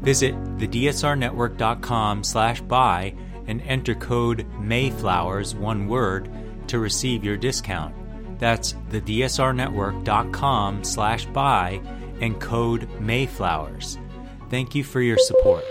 [0.00, 3.14] Visit thedsrnetwork.com slash buy
[3.46, 6.30] and enter code Mayflowers, one word,
[6.68, 7.94] to receive your discount.
[8.38, 11.80] That's thedsrnetwork.com slash buy
[12.20, 13.98] and code Mayflowers.
[14.50, 15.64] Thank you for your support.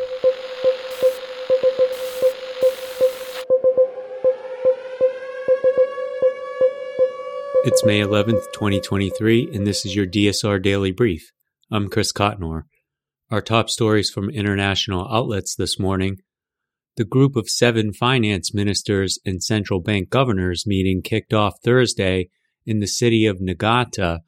[7.64, 11.34] It's May 11th, 2023, and this is your DSR Daily Brief.
[11.70, 12.64] I'm Chris Cotnor.
[13.30, 16.20] Our top stories from international outlets this morning.
[16.96, 22.30] The group of seven finance ministers and central bank governors meeting kicked off Thursday
[22.66, 24.22] in the city of Niigata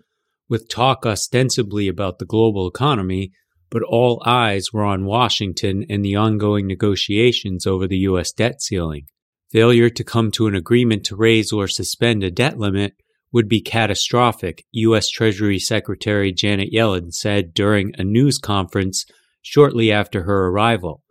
[0.50, 3.32] with talk ostensibly about the global economy,
[3.70, 8.34] but all eyes were on Washington and the ongoing negotiations over the U.S.
[8.34, 9.06] debt ceiling.
[9.50, 12.96] Failure to come to an agreement to raise or suspend a debt limit
[13.32, 15.10] would be catastrophic, U.S.
[15.10, 19.06] Treasury Secretary Janet Yellen said during a news conference
[19.42, 21.04] shortly after her arrival.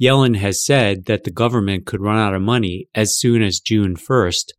[0.00, 3.96] Yellen has said that the government could run out of money as soon as June
[3.96, 4.52] 1st,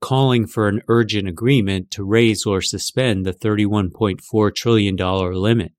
[0.00, 5.72] calling for an urgent agreement to raise or suspend the $31.4 trillion limit.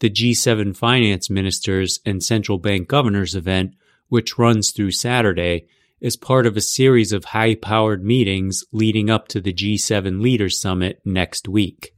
[0.00, 3.74] The G7 finance ministers and central bank governors event,
[4.08, 5.66] which runs through Saturday,
[6.02, 10.60] is part of a series of high powered meetings leading up to the G7 Leaders
[10.60, 11.92] Summit next week.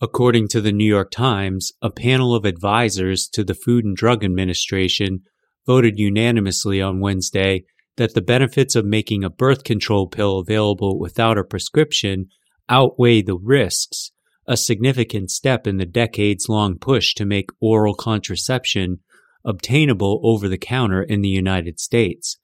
[0.00, 4.24] According to the New York Times, a panel of advisors to the Food and Drug
[4.24, 5.20] Administration
[5.66, 7.64] voted unanimously on Wednesday
[7.98, 12.28] that the benefits of making a birth control pill available without a prescription
[12.66, 14.10] outweigh the risks,
[14.48, 19.00] a significant step in the decades long push to make oral contraception
[19.44, 22.38] obtainable over the counter in the United States.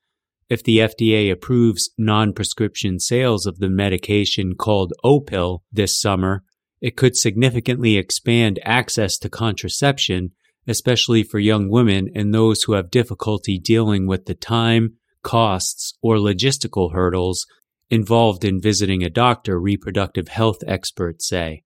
[0.52, 6.44] If the FDA approves non prescription sales of the medication called Opill this summer,
[6.78, 10.32] it could significantly expand access to contraception,
[10.66, 16.16] especially for young women and those who have difficulty dealing with the time, costs, or
[16.16, 17.46] logistical hurdles
[17.88, 21.62] involved in visiting a doctor, reproductive health experts say.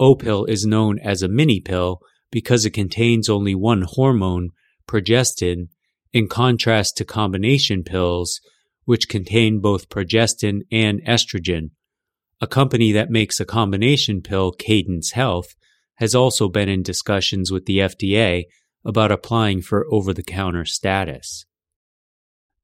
[0.00, 2.00] Opill is known as a mini pill
[2.30, 4.52] because it contains only one hormone,
[4.88, 5.68] progestin,
[6.12, 8.40] in contrast to combination pills,
[8.84, 11.70] which contain both progestin and estrogen.
[12.40, 15.54] A company that makes a combination pill, Cadence Health,
[15.96, 18.44] has also been in discussions with the FDA
[18.84, 21.46] about applying for over the counter status.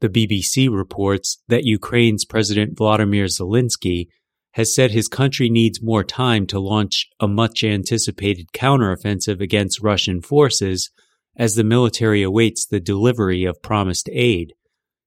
[0.01, 4.09] The BBC reports that Ukraine's President Vladimir Zelensky
[4.53, 10.21] has said his country needs more time to launch a much anticipated counteroffensive against Russian
[10.21, 10.91] forces
[11.39, 14.55] as the military awaits the delivery of promised aid.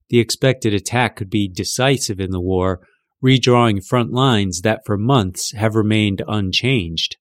[0.09, 2.79] The expected attack could be decisive in the war,
[3.23, 7.17] redrawing front lines that for months have remained unchanged.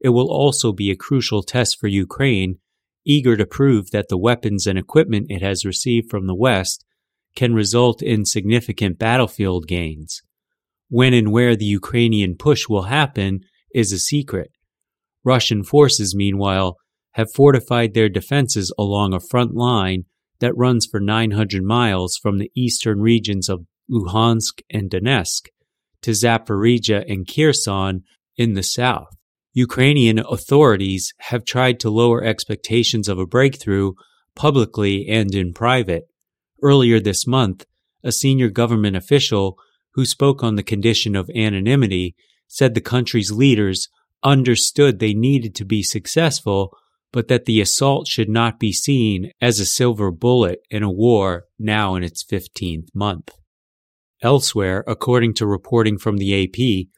[0.00, 2.56] It will also be a crucial test for Ukraine,
[3.04, 6.84] eager to prove that the weapons and equipment it has received from the West
[7.36, 10.22] can result in significant battlefield gains.
[10.88, 13.40] When and where the Ukrainian push will happen
[13.74, 14.50] is a secret.
[15.24, 16.76] Russian forces, meanwhile,
[17.16, 20.04] have fortified their defenses along a front line
[20.38, 25.48] that runs for 900 miles from the eastern regions of Luhansk and Donetsk
[26.02, 28.02] to Zaporizhia and Kherson
[28.36, 29.08] in the south.
[29.54, 33.92] Ukrainian authorities have tried to lower expectations of a breakthrough
[34.34, 36.04] publicly and in private.
[36.62, 37.64] Earlier this month,
[38.04, 39.56] a senior government official
[39.94, 42.14] who spoke on the condition of anonymity
[42.46, 43.88] said the country's leaders
[44.22, 46.76] understood they needed to be successful
[47.16, 51.46] but that the assault should not be seen as a silver bullet in a war
[51.58, 53.30] now in its 15th month.
[54.20, 56.88] Elsewhere, according to reporting from the AP,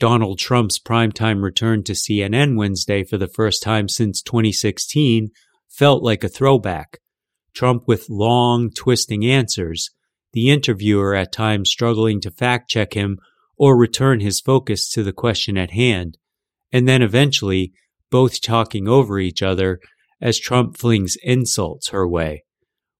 [0.00, 5.28] Donald Trump's primetime return to CNN Wednesday for the first time since 2016
[5.68, 6.98] felt like a throwback.
[7.54, 9.90] Trump with long, twisting answers,
[10.32, 13.20] the interviewer at times struggling to fact check him
[13.56, 16.18] or return his focus to the question at hand,
[16.72, 17.72] and then eventually
[18.10, 19.80] both talking over each other
[20.20, 22.44] as Trump flings insults her way.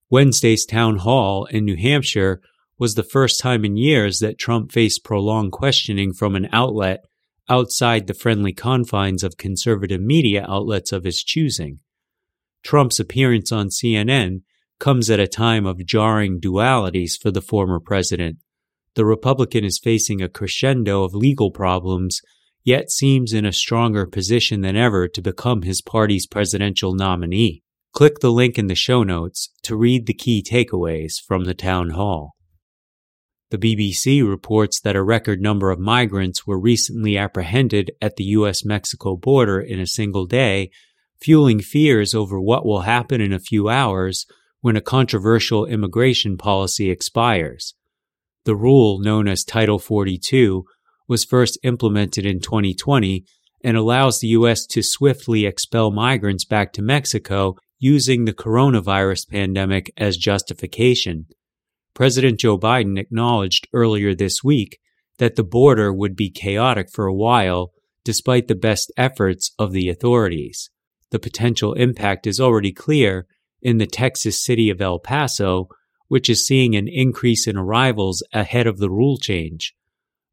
[0.09, 2.41] Wednesday's town hall in New Hampshire
[2.77, 7.05] was the first time in years that Trump faced prolonged questioning from an outlet
[7.47, 11.79] outside the friendly confines of conservative media outlets of his choosing.
[12.63, 14.41] Trump's appearance on CNN
[14.79, 18.37] comes at a time of jarring dualities for the former president.
[18.95, 22.21] The Republican is facing a crescendo of legal problems,
[22.63, 27.63] yet seems in a stronger position than ever to become his party's presidential nominee.
[27.93, 31.91] Click the link in the show notes to read the key takeaways from the town
[31.91, 32.35] hall.
[33.49, 38.63] The BBC reports that a record number of migrants were recently apprehended at the US
[38.63, 40.71] Mexico border in a single day,
[41.21, 44.25] fueling fears over what will happen in a few hours
[44.61, 47.73] when a controversial immigration policy expires.
[48.45, 50.63] The rule, known as Title 42,
[51.11, 53.25] was first implemented in 2020
[53.65, 54.65] and allows the U.S.
[54.65, 61.25] to swiftly expel migrants back to Mexico using the coronavirus pandemic as justification.
[61.93, 64.79] President Joe Biden acknowledged earlier this week
[65.17, 67.73] that the border would be chaotic for a while
[68.05, 70.69] despite the best efforts of the authorities.
[71.09, 73.27] The potential impact is already clear
[73.61, 75.67] in the Texas city of El Paso,
[76.07, 79.75] which is seeing an increase in arrivals ahead of the rule change.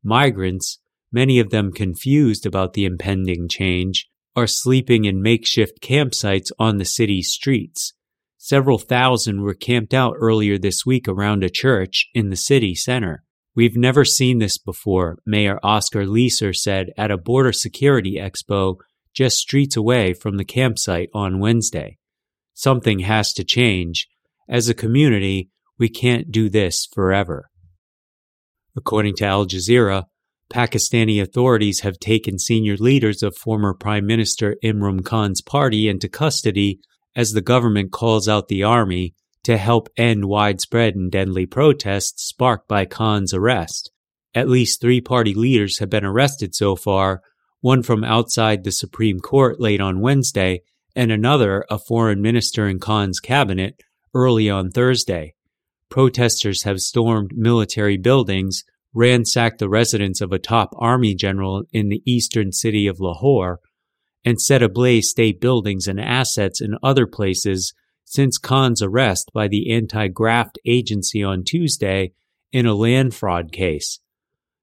[0.09, 0.79] Migrants,
[1.13, 6.85] many of them confused about the impending change, are sleeping in makeshift campsites on the
[6.85, 7.93] city's streets.
[8.39, 13.23] Several thousand were camped out earlier this week around a church in the city center.
[13.55, 18.77] We've never seen this before, Mayor Oscar Leeser said at a border security expo
[19.13, 21.99] just streets away from the campsite on Wednesday.
[22.55, 24.09] Something has to change.
[24.49, 27.51] As a community, we can't do this forever.
[28.79, 30.05] According to Al Jazeera,
[30.53, 36.79] Pakistani authorities have taken senior leaders of former Prime Minister Imran Khan's party into custody
[37.17, 42.69] as the government calls out the army to help end widespread and deadly protests sparked
[42.69, 43.91] by Khan's arrest.
[44.33, 47.21] At least three party leaders have been arrested so far,
[47.61, 50.61] one from outside the Supreme Court late on Wednesday,
[50.95, 53.81] and another, a foreign minister in Khan's cabinet,
[54.15, 55.35] early on Thursday.
[55.91, 62.03] Protesters have stormed military buildings, ransacked the residence of a top army general in the
[62.05, 63.61] eastern city of Lahore,
[64.25, 67.73] and set ablaze state buildings and assets in other places
[68.05, 72.13] since Khan's arrest by the anti graft agency on Tuesday
[72.53, 74.01] in a land fraud case.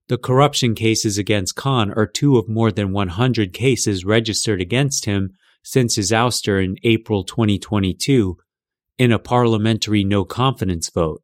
[0.07, 5.31] The corruption cases against Khan are two of more than 100 cases registered against him
[5.63, 8.37] since his ouster in April 2022
[8.97, 11.21] in a parliamentary no confidence vote.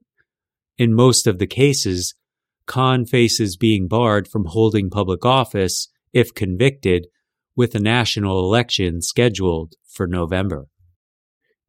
[0.78, 2.16] In most of the cases,
[2.66, 7.08] Khan faces being barred from holding public office if convicted
[7.56, 10.68] with a national election scheduled for November.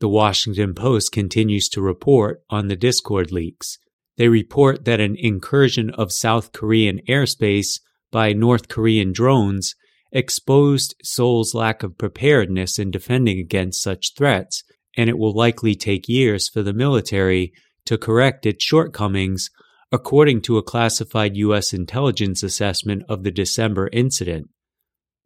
[0.01, 3.79] The Washington Post continues to report on the Discord leaks.
[4.17, 9.75] They report that an incursion of South Korean airspace by North Korean drones
[10.13, 14.63] exposed Seoul's lack of preparedness in defending against such threats,
[14.97, 17.53] and it will likely take years for the military
[17.87, 19.51] to correct its shortcomings,
[19.91, 21.73] according to a classified U.S.
[21.73, 24.49] intelligence assessment of the December incident.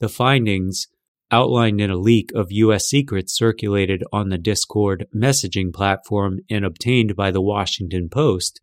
[0.01, 0.87] The findings,
[1.31, 2.87] outlined in a leak of U.S.
[2.87, 8.61] secrets circulated on the Discord messaging platform and obtained by the Washington Post,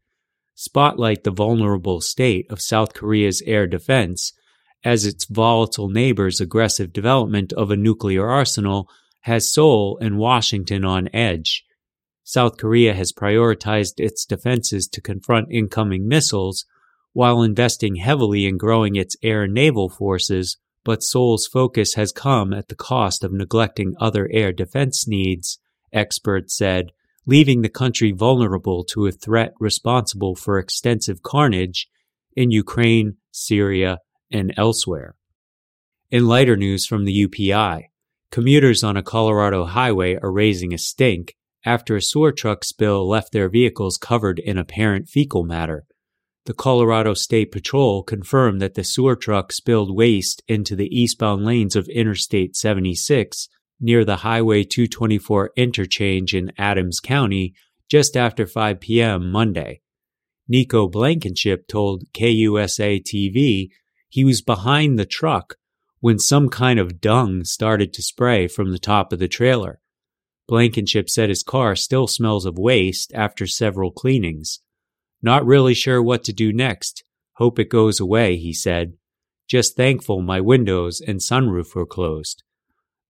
[0.55, 4.33] spotlight the vulnerable state of South Korea's air defense
[4.83, 8.89] as its volatile neighbor's aggressive development of a nuclear arsenal
[9.23, 11.65] has Seoul and Washington on edge.
[12.23, 16.65] South Korea has prioritized its defenses to confront incoming missiles
[17.12, 22.53] while investing heavily in growing its air and naval forces but Seoul's focus has come
[22.53, 25.59] at the cost of neglecting other air defense needs,
[25.93, 26.91] experts said,
[27.25, 31.88] leaving the country vulnerable to a threat responsible for extensive carnage
[32.36, 34.00] in Ukraine, Syria,
[34.31, 35.15] and elsewhere.
[36.12, 37.86] In lighter news from the UPI,
[38.33, 43.31] commuters on a Colorado highway are raising a stink after a sewer truck spill left
[43.31, 45.85] their vehicles covered in apparent fecal matter.
[46.47, 51.75] The Colorado State Patrol confirmed that the sewer truck spilled waste into the eastbound lanes
[51.75, 53.49] of Interstate 76
[53.79, 57.53] near the Highway 224 interchange in Adams County
[57.87, 59.31] just after 5 p.m.
[59.31, 59.81] Monday.
[60.47, 63.67] Nico Blankenship told KUSA TV
[64.09, 65.57] he was behind the truck
[66.03, 69.79] when some kind of dung started to spray from the top of the trailer.
[70.50, 74.60] Blankenship said his car still smells of waste after several cleanings.
[75.22, 77.05] Not really sure what to do next.
[77.38, 78.98] Hope it goes away, he said.
[79.48, 82.43] Just thankful my windows and sunroof were closed.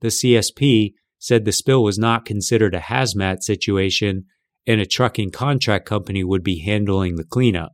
[0.01, 4.25] The CSP said the spill was not considered a hazmat situation
[4.67, 7.73] and a trucking contract company would be handling the cleanup.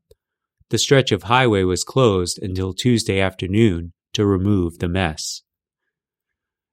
[0.70, 5.44] The stretch of highway was closed until Tuesday afternoon to remove the mess.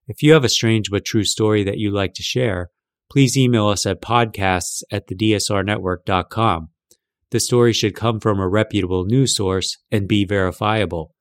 [0.08, 2.70] If you have a strange but true story that you'd like to share,
[3.10, 6.68] please email us at podcasts at thedsrnetwork.com.
[7.30, 11.14] The story should come from a reputable news source and be verifiable.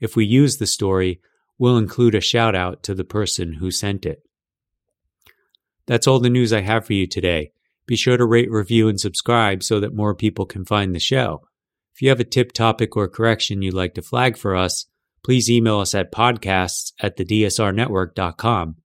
[0.00, 1.20] If we use the story,
[1.58, 4.22] we'll include a shout out to the person who sent it.
[5.86, 7.52] That's all the news I have for you today.
[7.86, 11.42] Be sure to rate, review, and subscribe so that more people can find the show.
[11.94, 14.86] If you have a tip, topic, or correction you'd like to flag for us,
[15.24, 18.76] please email us at podcasts at thedsrnetwork.com.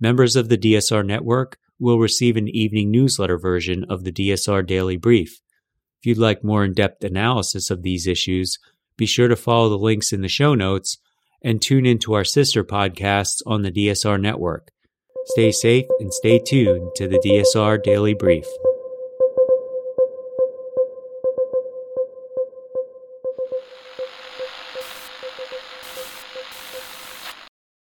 [0.00, 4.96] Members of the DSR Network will receive an evening newsletter version of the DSR Daily
[4.96, 5.40] Brief.
[6.00, 8.58] If you'd like more in depth analysis of these issues,
[8.96, 10.98] be sure to follow the links in the show notes
[11.42, 14.70] and tune into our sister podcasts on the DSR Network.
[15.26, 18.46] Stay safe and stay tuned to the DSR Daily Brief.